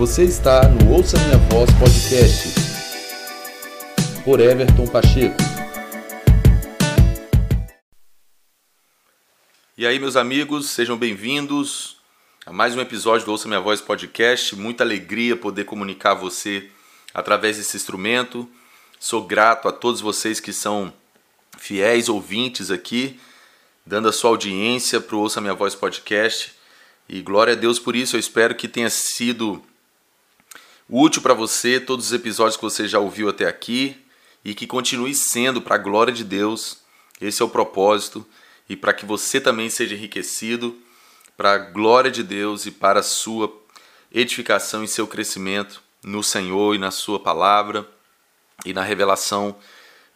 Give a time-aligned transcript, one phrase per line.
[0.00, 2.54] Você está no Ouça Minha Voz Podcast
[4.24, 5.36] por Everton Pacheco.
[9.76, 11.98] E aí, meus amigos, sejam bem-vindos
[12.46, 14.56] a mais um episódio do Ouça Minha Voz Podcast.
[14.56, 16.70] Muita alegria poder comunicar a você
[17.12, 18.48] através desse instrumento.
[18.98, 20.90] Sou grato a todos vocês que são
[21.58, 23.20] fiéis ouvintes aqui,
[23.84, 26.54] dando a sua audiência para o Ouça Minha Voz Podcast.
[27.06, 28.16] E glória a Deus por isso.
[28.16, 29.62] Eu espero que tenha sido
[30.90, 33.96] útil para você todos os episódios que você já ouviu até aqui
[34.44, 36.78] e que continue sendo para a glória de Deus.
[37.20, 38.26] Esse é o propósito
[38.68, 40.76] e para que você também seja enriquecido
[41.36, 43.52] para a glória de Deus e para a sua
[44.12, 47.88] edificação e seu crescimento no Senhor e na sua palavra
[48.64, 49.56] e na revelação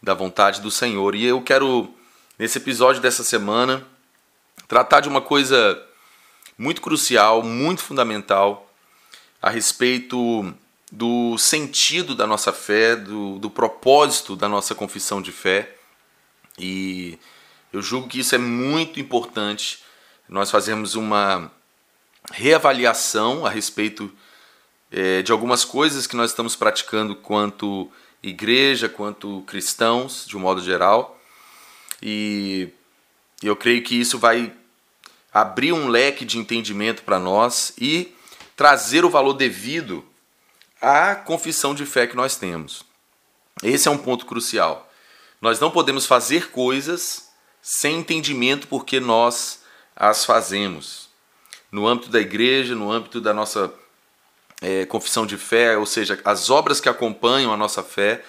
[0.02, 1.15] da vontade do Senhor.
[1.15, 1.95] E eu quero
[2.37, 3.87] nesse episódio dessa semana
[4.66, 5.80] tratar de uma coisa
[6.59, 8.70] muito crucial, muito fundamental
[9.41, 10.52] a respeito
[10.94, 15.74] do sentido da nossa fé, do, do propósito da nossa confissão de fé.
[16.56, 17.18] E
[17.73, 19.80] eu julgo que isso é muito importante.
[20.28, 21.51] Nós fazemos uma
[22.30, 24.09] reavaliação a respeito
[24.92, 27.90] é, de algumas coisas que nós estamos praticando quanto
[28.23, 31.20] igreja, quanto cristãos, de um modo geral.
[32.01, 32.68] E
[33.42, 34.52] eu creio que isso vai
[35.32, 38.14] abrir um leque de entendimento para nós e
[38.54, 40.13] trazer o valor devido
[40.85, 42.85] a confissão de fé que nós temos.
[43.63, 44.91] Esse é um ponto crucial.
[45.41, 47.29] Nós não podemos fazer coisas
[47.63, 49.63] sem entendimento porque nós
[49.96, 51.09] as fazemos.
[51.73, 53.73] No âmbito da igreja, no âmbito da nossa
[54.60, 58.24] é, confissão de fé, ou seja, as obras que acompanham a nossa fé,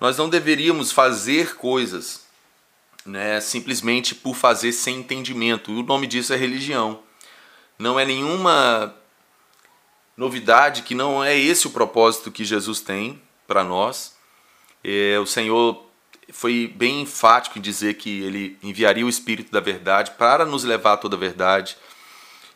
[0.00, 2.24] nós não deveríamos fazer coisas
[3.04, 5.72] né, simplesmente por fazer sem entendimento.
[5.72, 7.00] O nome disso é religião.
[7.78, 8.94] Não é nenhuma
[10.16, 14.16] novidade que não é esse o propósito que Jesus tem para nós.
[14.82, 15.86] É, o Senhor
[16.32, 20.94] foi bem enfático em dizer que ele enviaria o Espírito da Verdade para nos levar
[20.94, 21.76] a toda a verdade.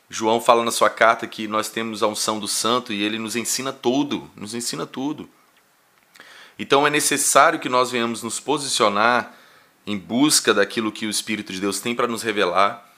[0.08, 3.34] João fala na sua carta que nós temos a unção do Santo e ele nos
[3.36, 5.28] ensina tudo, nos ensina tudo.
[6.58, 9.34] Então é necessário que nós venhamos nos posicionar
[9.86, 12.93] em busca daquilo que o Espírito de Deus tem para nos revelar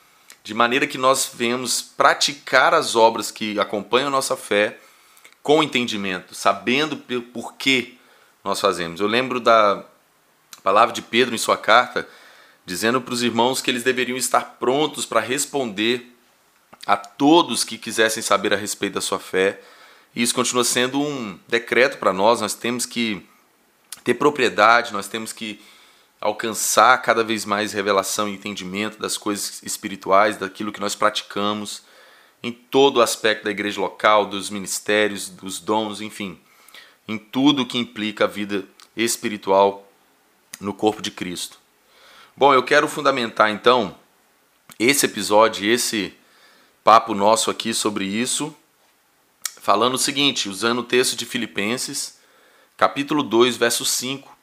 [0.47, 4.79] de maneira que nós venhamos praticar as obras que acompanham a nossa fé
[5.43, 6.97] com entendimento, sabendo
[7.33, 7.99] por que
[8.45, 9.01] nós fazemos.
[9.01, 9.85] Eu lembro da
[10.63, 12.09] palavra de Pedro em sua carta,
[12.65, 16.17] dizendo para os irmãos que eles deveriam estar prontos para responder
[16.87, 19.61] a todos que quisessem saber a respeito da sua fé.
[20.15, 23.21] E isso continua sendo um decreto para nós, nós temos que
[24.05, 25.61] ter propriedade, nós temos que
[26.21, 31.83] alcançar cada vez mais revelação e entendimento das coisas espirituais, daquilo que nós praticamos
[32.43, 36.39] em todo o aspecto da igreja local, dos ministérios, dos dons, enfim,
[37.09, 38.65] em tudo que implica a vida
[38.97, 39.91] espiritual
[40.61, 41.59] no corpo de Cristo.
[42.37, 43.97] Bom, eu quero fundamentar então
[44.79, 46.15] esse episódio, esse
[46.85, 48.55] papo nosso aqui sobre isso,
[49.61, 52.19] falando o seguinte, usando o texto de Filipenses,
[52.77, 54.36] capítulo 2, verso 5,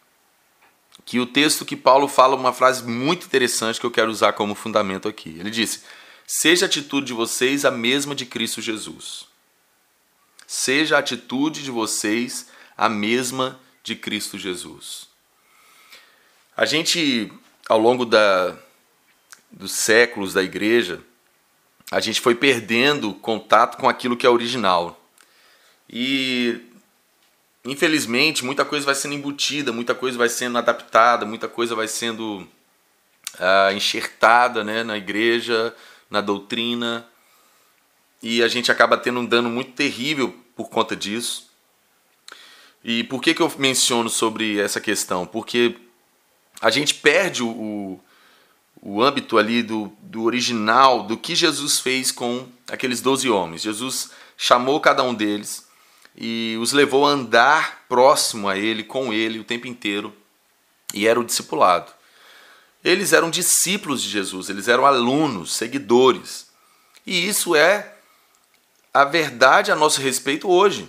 [1.06, 4.56] que o texto que Paulo fala uma frase muito interessante que eu quero usar como
[4.56, 5.36] fundamento aqui.
[5.40, 5.81] Ele disse:
[6.25, 9.25] Seja a atitude de vocês a mesma de Cristo Jesus.
[10.47, 12.47] Seja a atitude de vocês
[12.78, 15.08] a mesma de Cristo Jesus.
[16.56, 17.31] A gente,
[17.68, 18.56] ao longo da,
[19.52, 21.02] dos séculos da igreja,
[21.92, 25.00] a gente foi perdendo contato com aquilo que é original.
[25.90, 26.62] E
[27.66, 32.47] infelizmente, muita coisa vai sendo embutida, muita coisa vai sendo adaptada, muita coisa vai sendo
[33.40, 35.74] ah, enxertada né, na igreja,
[36.09, 37.07] na doutrina,
[38.22, 41.50] e a gente acaba tendo um dano muito terrível por conta disso.
[42.84, 45.25] E por que, que eu menciono sobre essa questão?
[45.25, 45.75] Porque
[46.62, 48.00] a gente perde o, o,
[48.81, 53.62] o âmbito ali do, do original, do que Jesus fez com aqueles doze homens.
[53.62, 55.62] Jesus chamou cada um deles,
[56.15, 60.15] e os levou a andar próximo a ele, com ele o tempo inteiro,
[60.94, 61.92] e era o discipulado.
[62.83, 66.48] Eles eram discípulos de Jesus, eles eram alunos, seguidores.
[67.06, 67.95] E isso é
[68.94, 70.88] a verdade a nosso respeito hoje.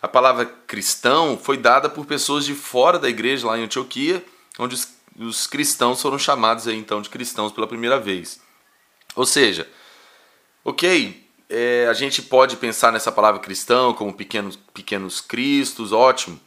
[0.00, 4.24] A palavra cristão foi dada por pessoas de fora da igreja, lá em Antioquia,
[4.58, 8.40] onde os, os cristãos foram chamados aí, então de cristãos pela primeira vez.
[9.14, 9.68] Ou seja,
[10.64, 11.21] ok,
[11.52, 16.40] é, a gente pode pensar nessa palavra cristão como pequenos, pequenos cristos, ótimo.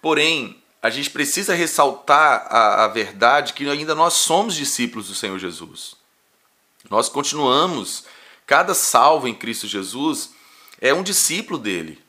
[0.00, 5.36] Porém, a gente precisa ressaltar a, a verdade que ainda nós somos discípulos do Senhor
[5.40, 5.96] Jesus.
[6.88, 8.04] Nós continuamos,
[8.46, 10.30] cada salvo em Cristo Jesus,
[10.80, 12.00] é um discípulo dele.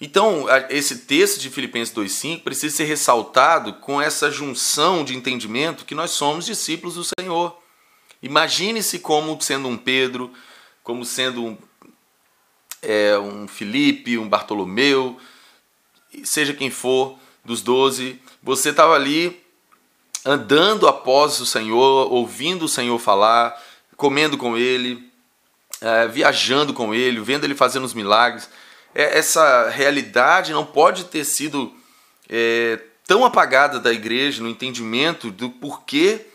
[0.00, 5.94] Então, esse texto de Filipenses 2,5 precisa ser ressaltado com essa junção de entendimento que
[5.94, 7.56] nós somos discípulos do Senhor.
[8.22, 10.32] Imagine-se como sendo um Pedro,
[10.82, 11.58] como sendo um,
[12.82, 15.18] é, um Felipe, um Bartolomeu,
[16.24, 19.40] seja quem for, dos doze, você estava ali
[20.24, 23.60] andando após o Senhor, ouvindo o Senhor falar,
[23.96, 25.10] comendo com Ele,
[25.80, 28.48] é, viajando com Ele, vendo Ele fazendo os milagres.
[28.94, 31.74] É, essa realidade não pode ter sido
[32.28, 36.26] é, tão apagada da igreja no entendimento do porquê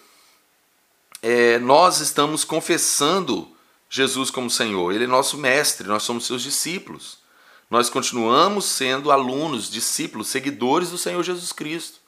[1.21, 3.49] é, nós estamos confessando
[3.89, 4.91] Jesus como Senhor.
[4.91, 7.17] Ele é nosso mestre, nós somos seus discípulos.
[7.69, 11.99] Nós continuamos sendo alunos, discípulos, seguidores do Senhor Jesus Cristo.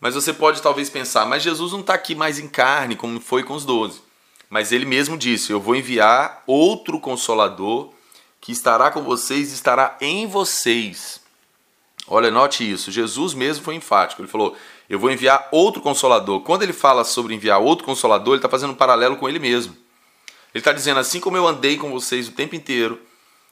[0.00, 3.42] Mas você pode talvez pensar, mas Jesus não está aqui mais em carne, como foi
[3.42, 4.00] com os doze.
[4.48, 7.92] Mas ele mesmo disse: Eu vou enviar outro consolador
[8.40, 11.20] que estará com vocês e estará em vocês.
[12.06, 12.90] Olha, note isso.
[12.90, 14.22] Jesus mesmo foi enfático.
[14.22, 14.56] Ele falou:
[14.88, 16.40] Eu vou enviar outro consolador.
[16.40, 19.76] Quando ele fala sobre enviar outro consolador, ele está fazendo um paralelo com ele mesmo.
[20.58, 23.00] Ele está dizendo: Assim como eu andei com vocês o tempo inteiro,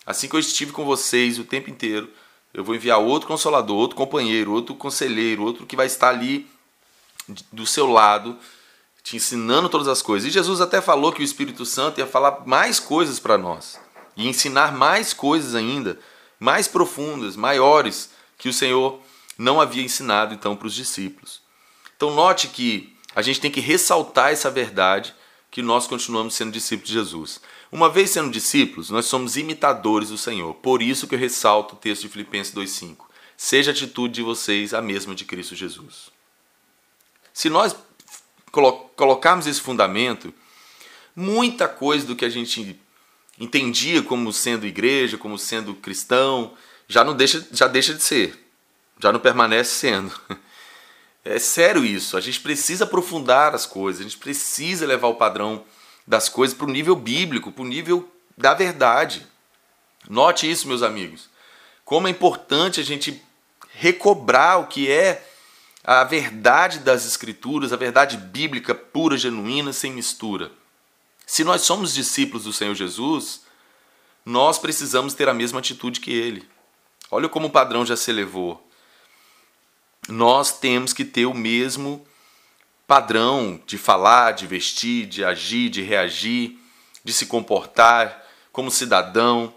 [0.04, 2.10] assim que eu estive com vocês o tempo inteiro,
[2.52, 6.48] eu vou enviar outro consolador, outro companheiro, outro conselheiro, outro que vai estar ali
[7.52, 8.36] do seu lado,
[9.04, 10.28] te ensinando todas as coisas.
[10.28, 13.78] E Jesus até falou que o Espírito Santo ia falar mais coisas para nós
[14.16, 16.00] e ensinar mais coisas ainda,
[16.40, 19.00] mais profundas, maiores, que o Senhor
[19.38, 21.40] não havia ensinado então para os discípulos.
[21.96, 25.14] Então note que a gente tem que ressaltar essa verdade
[25.56, 27.40] que nós continuamos sendo discípulos de Jesus.
[27.72, 30.52] Uma vez sendo discípulos, nós somos imitadores do Senhor.
[30.56, 33.08] Por isso que eu ressalto o texto de Filipenses 2:5.
[33.38, 36.10] Seja a atitude de vocês a mesma de Cristo Jesus.
[37.32, 37.74] Se nós
[38.94, 40.30] colocarmos esse fundamento,
[41.16, 42.78] muita coisa do que a gente
[43.40, 46.52] entendia como sendo igreja, como sendo cristão,
[46.86, 48.46] já não deixa, já deixa de ser,
[49.00, 50.12] já não permanece sendo.
[51.28, 52.16] É sério isso.
[52.16, 55.64] A gente precisa aprofundar as coisas, a gente precisa levar o padrão
[56.06, 58.08] das coisas para o nível bíblico, para o nível
[58.38, 59.26] da verdade.
[60.08, 61.28] Note isso, meus amigos.
[61.84, 63.20] Como é importante a gente
[63.72, 65.26] recobrar o que é
[65.82, 70.52] a verdade das Escrituras, a verdade bíblica pura, genuína, sem mistura.
[71.26, 73.42] Se nós somos discípulos do Senhor Jesus,
[74.24, 76.48] nós precisamos ter a mesma atitude que ele.
[77.10, 78.65] Olha como o padrão já se elevou.
[80.08, 82.06] Nós temos que ter o mesmo
[82.86, 86.58] padrão de falar, de vestir, de agir, de reagir,
[87.04, 89.52] de se comportar como cidadão,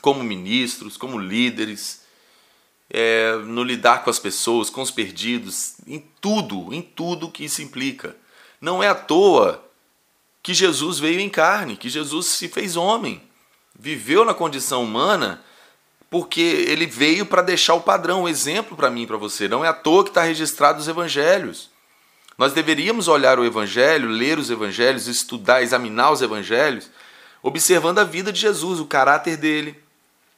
[0.00, 2.02] como ministros, como líderes,
[2.90, 7.62] é, no lidar com as pessoas, com os perdidos, em tudo, em tudo que isso
[7.62, 8.14] implica.
[8.60, 9.64] Não é à toa
[10.42, 13.22] que Jesus veio em carne, que Jesus se fez homem,
[13.78, 15.42] viveu na condição humana,
[16.12, 19.48] porque ele veio para deixar o padrão, o exemplo para mim e para você.
[19.48, 21.70] Não é à toa que está registrado os evangelhos.
[22.36, 26.90] Nós deveríamos olhar o evangelho, ler os evangelhos, estudar, examinar os evangelhos,
[27.42, 29.74] observando a vida de Jesus, o caráter dele,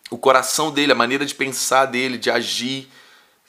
[0.08, 2.88] o coração dele, a maneira de pensar dele, de agir.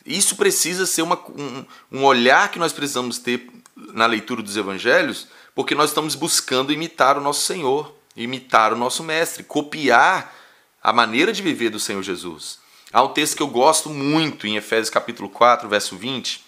[0.04, 3.48] Isso precisa ser uma, um, um olhar que nós precisamos ter
[3.94, 9.04] na leitura dos evangelhos porque nós estamos buscando imitar o nosso Senhor, imitar o nosso
[9.04, 10.34] Mestre, copiar
[10.86, 12.60] a maneira de viver do Senhor Jesus.
[12.94, 16.46] Há um texto que eu gosto muito em Efésios capítulo 4, verso 20,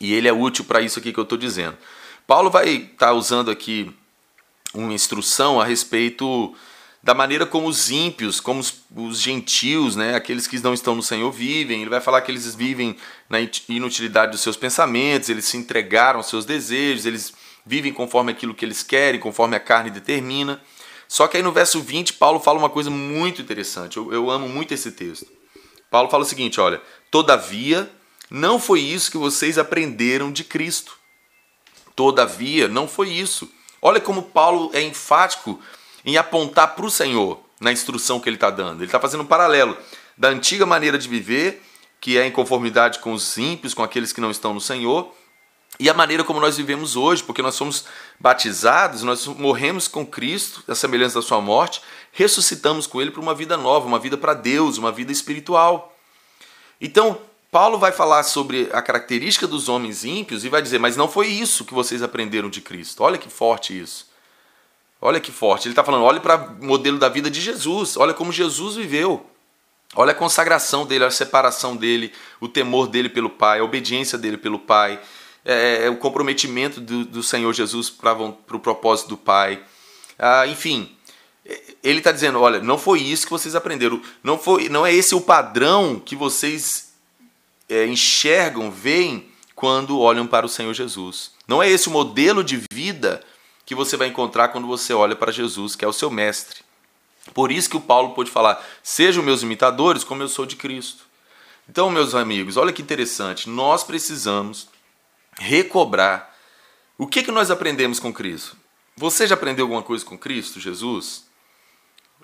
[0.00, 1.78] e ele é útil para isso aqui que eu estou dizendo.
[2.26, 3.88] Paulo vai estar tá usando aqui
[4.74, 6.52] uma instrução a respeito
[7.00, 11.02] da maneira como os ímpios, como os, os, gentios, né, aqueles que não estão no
[11.02, 11.82] Senhor vivem.
[11.82, 12.96] Ele vai falar que eles vivem
[13.28, 17.32] na inutilidade dos seus pensamentos, eles se entregaram aos seus desejos, eles
[17.64, 20.60] vivem conforme aquilo que eles querem, conforme a carne determina.
[21.10, 23.96] Só que aí no verso 20, Paulo fala uma coisa muito interessante.
[23.96, 25.26] Eu, eu amo muito esse texto.
[25.90, 27.90] Paulo fala o seguinte: olha, todavia,
[28.30, 30.96] não foi isso que vocês aprenderam de Cristo.
[31.96, 33.50] Todavia, não foi isso.
[33.82, 35.60] Olha como Paulo é enfático
[36.04, 38.78] em apontar para o Senhor na instrução que ele está dando.
[38.78, 39.76] Ele está fazendo um paralelo
[40.16, 41.60] da antiga maneira de viver,
[42.00, 45.12] que é em conformidade com os ímpios, com aqueles que não estão no Senhor,
[45.78, 47.84] e a maneira como nós vivemos hoje, porque nós somos
[48.18, 51.80] batizados, nós morremos com Cristo, a semelhança da sua morte,
[52.12, 55.96] ressuscitamos com ele para uma vida nova, uma vida para Deus, uma vida espiritual.
[56.80, 57.18] Então,
[57.50, 61.28] Paulo vai falar sobre a característica dos homens ímpios e vai dizer: Mas não foi
[61.28, 63.02] isso que vocês aprenderam de Cristo.
[63.02, 64.08] Olha que forte isso.
[65.00, 65.66] Olha que forte.
[65.66, 67.96] Ele está falando: olhe para o modelo da vida de Jesus.
[67.96, 69.26] Olha como Jesus viveu.
[69.96, 74.36] Olha a consagração dele, a separação dele, o temor dele pelo Pai, a obediência dele
[74.36, 75.00] pelo Pai
[75.44, 79.62] é, é, o comprometimento do, do Senhor Jesus para o propósito do Pai.
[80.18, 80.94] Ah, enfim,
[81.82, 85.14] ele está dizendo, olha, não foi isso que vocês aprenderam, não foi, não é esse
[85.14, 86.92] o padrão que vocês
[87.68, 91.32] é, enxergam, veem quando olham para o Senhor Jesus.
[91.46, 93.22] Não é esse o modelo de vida
[93.64, 96.60] que você vai encontrar quando você olha para Jesus, que é o seu mestre.
[97.34, 101.04] Por isso que o Paulo pôde falar: sejam meus imitadores, como eu sou de Cristo.
[101.68, 104.68] Então, meus amigos, olha que interessante, nós precisamos
[105.40, 106.36] recobrar
[106.98, 108.56] o que, que nós aprendemos com Cristo.
[108.94, 111.24] Você já aprendeu alguma coisa com Cristo, Jesus?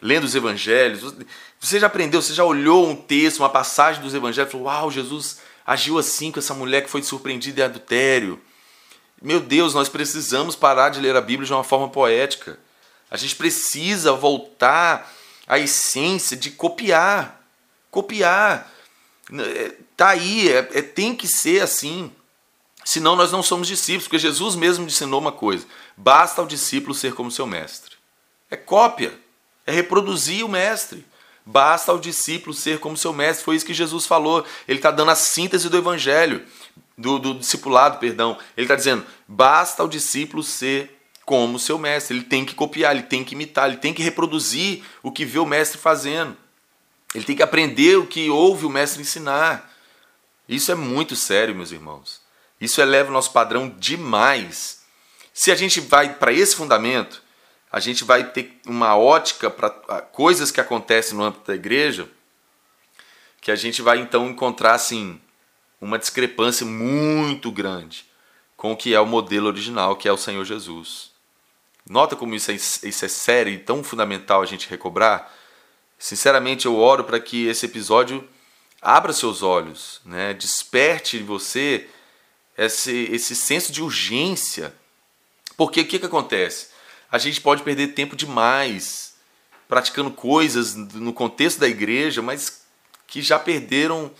[0.02, 1.14] Lendo os evangelhos,
[1.58, 4.90] você já aprendeu, você já olhou um texto, uma passagem dos evangelhos e falou: Uau,
[4.90, 8.38] Jesus agiu assim com essa mulher que foi surpreendida em adultério.
[9.22, 12.58] Meu Deus, nós precisamos parar de ler a Bíblia de uma forma poética.
[13.10, 15.10] A gente precisa voltar
[15.46, 17.42] à essência de copiar.
[17.90, 18.70] Copiar.
[19.96, 22.12] Tá aí, é, é, tem que ser assim.
[22.86, 25.66] Senão nós não somos discípulos, porque Jesus mesmo ensinou uma coisa:
[25.96, 27.96] basta ao discípulo ser como seu mestre.
[28.48, 29.12] É cópia,
[29.66, 31.04] é reproduzir o mestre.
[31.44, 33.44] Basta ao discípulo ser como seu mestre.
[33.44, 34.46] Foi isso que Jesus falou.
[34.68, 36.46] Ele está dando a síntese do evangelho,
[36.96, 38.38] do, do discipulado, perdão.
[38.56, 42.16] Ele está dizendo: basta ao discípulo ser como seu mestre.
[42.16, 45.40] Ele tem que copiar, ele tem que imitar, ele tem que reproduzir o que vê
[45.40, 46.36] o mestre fazendo.
[47.12, 49.74] Ele tem que aprender o que ouve o mestre ensinar.
[50.48, 52.24] Isso é muito sério, meus irmãos.
[52.60, 54.82] Isso eleva o nosso padrão demais.
[55.32, 57.22] Se a gente vai para esse fundamento,
[57.70, 59.70] a gente vai ter uma ótica para
[60.00, 62.08] coisas que acontecem no âmbito da igreja,
[63.40, 65.20] que a gente vai então encontrar assim
[65.80, 68.06] uma discrepância muito grande
[68.56, 71.10] com o que é o modelo original, que é o Senhor Jesus.
[71.88, 75.32] Nota como isso é, isso é sério e tão fundamental a gente recobrar?
[75.98, 78.26] Sinceramente, eu oro para que esse episódio
[78.82, 80.34] abra seus olhos, né?
[80.34, 81.88] desperte você
[82.56, 84.74] esse, esse senso de urgência.
[85.56, 86.76] Porque o que, que acontece?
[87.10, 89.14] a gente pode perder tempo demais
[89.68, 92.62] praticando coisas no contexto da igreja, mas
[93.06, 94.10] que já perderam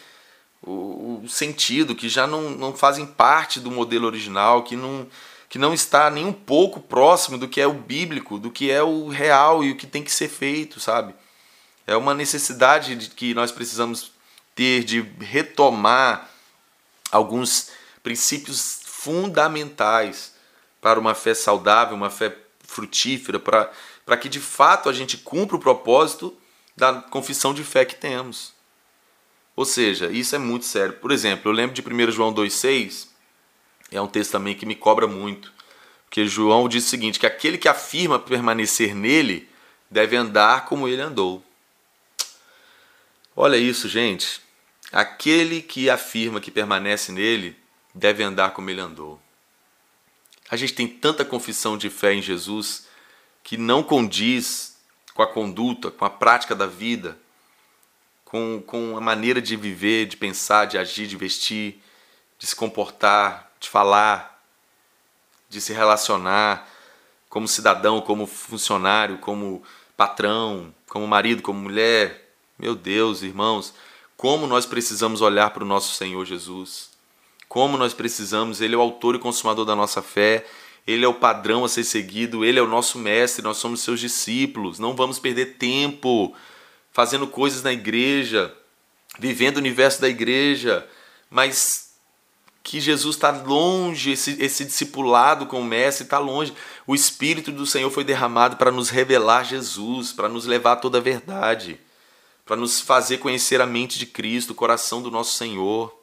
[0.62, 5.06] o, o sentido, que já não, não fazem parte do modelo original, que não,
[5.48, 8.82] que não está nem um pouco próximo do que é o bíblico, do que é
[8.82, 11.14] o real e o que tem que ser feito, sabe?
[11.86, 14.10] É uma necessidade de que nós precisamos
[14.54, 16.28] ter de retomar
[17.12, 17.70] alguns
[18.06, 20.32] princípios fundamentais
[20.80, 25.58] para uma fé saudável, uma fé frutífera, para que de fato a gente cumpra o
[25.58, 26.32] propósito
[26.76, 28.52] da confissão de fé que temos.
[29.56, 30.92] Ou seja, isso é muito sério.
[30.94, 33.08] Por exemplo, eu lembro de 1 João 2,6,
[33.90, 35.52] é um texto também que me cobra muito.
[36.04, 39.48] Porque João diz o seguinte: que aquele que afirma permanecer nele
[39.90, 41.44] deve andar como ele andou.
[43.34, 44.40] Olha isso, gente.
[44.92, 47.65] Aquele que afirma que permanece nele
[47.96, 49.18] deve andar como ele andou.
[50.50, 52.86] A gente tem tanta confissão de fé em Jesus
[53.42, 54.76] que não condiz
[55.14, 57.18] com a conduta, com a prática da vida,
[58.24, 61.82] com, com a maneira de viver, de pensar, de agir, de vestir,
[62.38, 64.44] de se comportar, de falar,
[65.48, 66.68] de se relacionar
[67.30, 69.62] como cidadão, como funcionário, como
[69.96, 72.34] patrão, como marido, como mulher.
[72.58, 73.72] Meu Deus, irmãos,
[74.16, 76.95] como nós precisamos olhar para o nosso Senhor Jesus
[77.48, 80.46] como nós precisamos, Ele é o autor e consumador da nossa fé,
[80.86, 84.00] Ele é o padrão a ser seguido, Ele é o nosso mestre, nós somos seus
[84.00, 84.78] discípulos.
[84.78, 86.34] Não vamos perder tempo
[86.92, 88.54] fazendo coisas na igreja,
[89.18, 90.86] vivendo o universo da igreja,
[91.30, 91.86] mas
[92.66, 96.52] que Jesus está longe, esse, esse discipulado com o Mestre está longe.
[96.84, 100.98] O Espírito do Senhor foi derramado para nos revelar Jesus, para nos levar a toda
[100.98, 101.78] a verdade,
[102.44, 105.96] para nos fazer conhecer a mente de Cristo, o coração do nosso Senhor.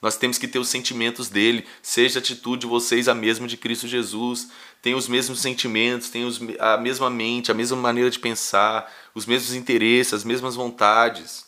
[0.00, 1.66] Nós temos que ter os sentimentos dele.
[1.82, 4.48] Seja a atitude de vocês a mesma de Cristo Jesus.
[4.80, 9.26] Tem os mesmos sentimentos, tem os, a mesma mente, a mesma maneira de pensar, os
[9.26, 11.46] mesmos interesses, as mesmas vontades,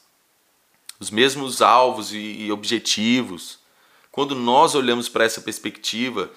[0.99, 3.61] os mesmos alvos e, e objetivos.
[4.11, 6.31] Quando nós olhamos para essa perspectiva,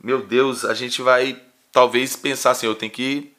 [0.00, 3.32] meu Deus, a gente vai talvez pensar assim: eu tenho que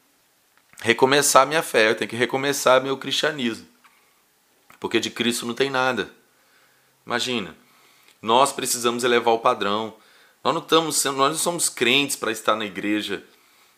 [0.81, 3.65] recomeçar minha fé, eu tenho que recomeçar meu cristianismo.
[4.77, 6.12] Porque de Cristo não tem nada.
[7.05, 7.62] Imagina.
[8.24, 9.94] Nós precisamos elevar o padrão.
[10.42, 13.22] Nós não, estamos, nós não somos crentes para estar na igreja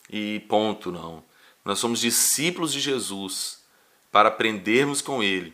[0.08, 1.24] e ponto, não.
[1.64, 3.58] Nós somos discípulos de Jesus
[4.12, 5.52] para aprendermos com Ele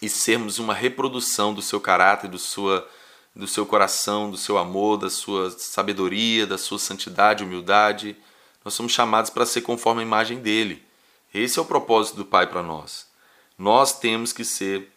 [0.00, 2.88] e sermos uma reprodução do seu caráter, do, sua,
[3.36, 8.16] do seu coração, do seu amor, da sua sabedoria, da sua santidade, humildade.
[8.64, 10.82] Nós somos chamados para ser conforme a imagem dele.
[11.34, 13.06] Esse é o propósito do Pai para nós.
[13.58, 14.90] Nós temos que ser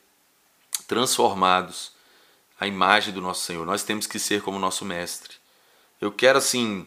[0.88, 1.92] transformados
[2.62, 3.66] a imagem do nosso Senhor.
[3.66, 5.34] Nós temos que ser como nosso mestre.
[6.00, 6.86] Eu quero assim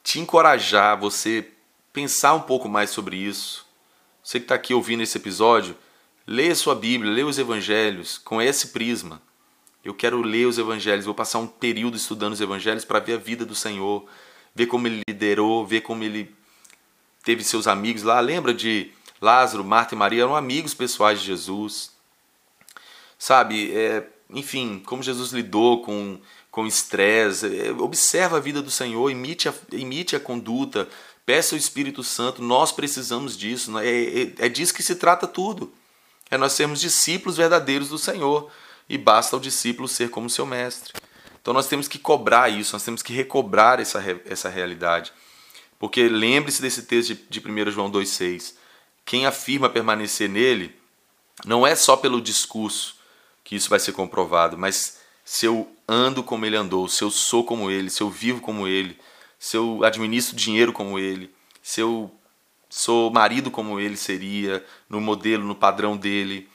[0.00, 1.48] te encorajar você
[1.92, 3.66] pensar um pouco mais sobre isso,
[4.22, 5.76] Você que está aqui ouvindo esse episódio,
[6.24, 9.20] leia sua Bíblia, leia os Evangelhos com esse prisma.
[9.84, 13.18] Eu quero ler os Evangelhos, vou passar um período estudando os Evangelhos para ver a
[13.18, 14.08] vida do Senhor,
[14.54, 16.32] ver como ele liderou, ver como ele
[17.24, 18.20] teve seus amigos lá.
[18.20, 21.90] Lembra de Lázaro, Marta e Maria eram amigos pessoais de Jesus.
[23.18, 26.18] Sabe, é, enfim, como Jesus lidou com
[26.52, 30.86] com estresse, é, observa a vida do Senhor, imite a, imite a conduta,
[31.24, 33.88] peça o Espírito Santo, nós precisamos disso, né?
[33.88, 35.72] é, é, é disso que se trata tudo.
[36.30, 38.50] É nós sermos discípulos verdadeiros do Senhor
[38.86, 40.92] e basta ao discípulo ser como seu mestre.
[41.40, 45.10] Então nós temos que cobrar isso, nós temos que recobrar essa, essa realidade.
[45.78, 48.54] Porque lembre-se desse texto de, de 1 João 2,6.
[49.06, 50.76] Quem afirma permanecer nele,
[51.46, 53.00] não é só pelo discurso
[53.52, 57.44] que isso vai ser comprovado, mas se eu ando como ele andou, se eu sou
[57.44, 58.98] como ele, se eu vivo como ele,
[59.38, 61.30] se eu administro dinheiro como ele,
[61.62, 62.10] se eu
[62.70, 66.48] sou marido como ele seria, no modelo, no padrão dele.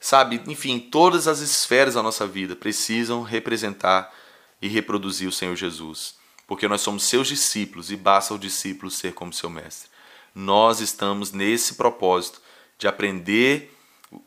[0.00, 4.12] Sabe, enfim, todas as esferas da nossa vida precisam representar
[4.60, 6.16] e reproduzir o Senhor Jesus,
[6.48, 9.88] porque nós somos seus discípulos e basta o discípulo ser como seu mestre.
[10.34, 12.42] Nós estamos nesse propósito
[12.76, 13.72] de aprender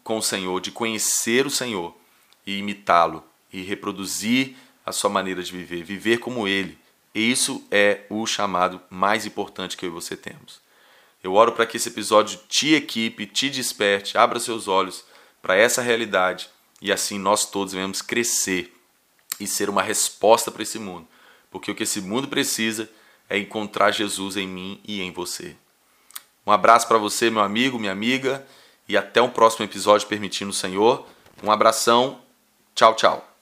[0.06, 2.01] com o Senhor, de conhecer o Senhor
[2.45, 6.77] e imitá-lo e reproduzir a sua maneira de viver, viver como ele.
[7.13, 10.62] E isso é o chamado mais importante que eu e você temos.
[11.23, 15.05] Eu oro para que esse episódio te equipe, te desperte, abra seus olhos
[15.41, 16.50] para essa realidade
[16.81, 18.75] e assim nós todos venhamos crescer
[19.39, 21.07] e ser uma resposta para esse mundo.
[21.50, 22.89] Porque o que esse mundo precisa
[23.29, 25.55] é encontrar Jesus em mim e em você.
[26.45, 28.45] Um abraço para você, meu amigo, minha amiga,
[28.88, 31.07] e até um próximo episódio, permitindo o Senhor.
[31.41, 32.23] Um abração.
[32.75, 33.32] Tchau, tchau.